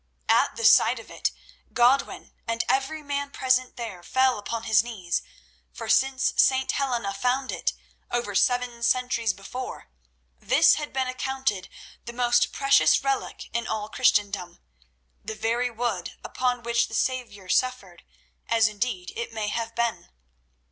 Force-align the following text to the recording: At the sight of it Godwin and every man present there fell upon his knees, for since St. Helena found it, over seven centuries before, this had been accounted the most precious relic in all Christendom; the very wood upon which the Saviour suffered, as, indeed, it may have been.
At 0.29 0.55
the 0.55 0.65
sight 0.65 0.97
of 0.99 1.11
it 1.11 1.29
Godwin 1.73 2.33
and 2.47 2.63
every 2.67 3.03
man 3.03 3.29
present 3.29 3.75
there 3.77 4.01
fell 4.01 4.39
upon 4.39 4.63
his 4.63 4.83
knees, 4.83 5.21
for 5.71 5.87
since 5.89 6.33
St. 6.37 6.71
Helena 6.71 7.13
found 7.13 7.51
it, 7.51 7.73
over 8.09 8.33
seven 8.33 8.81
centuries 8.81 9.31
before, 9.31 9.91
this 10.39 10.73
had 10.73 10.91
been 10.91 11.07
accounted 11.07 11.69
the 12.05 12.13
most 12.13 12.51
precious 12.51 13.03
relic 13.03 13.51
in 13.53 13.67
all 13.67 13.89
Christendom; 13.89 14.57
the 15.23 15.35
very 15.35 15.69
wood 15.69 16.13
upon 16.23 16.63
which 16.63 16.87
the 16.87 16.95
Saviour 16.95 17.47
suffered, 17.47 18.01
as, 18.49 18.67
indeed, 18.67 19.13
it 19.15 19.31
may 19.31 19.49
have 19.49 19.75
been. 19.75 20.09